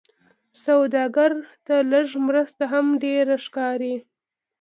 [0.61, 1.31] سوالګر
[1.65, 3.95] ته لږ مرسته هم ډېره ښکاري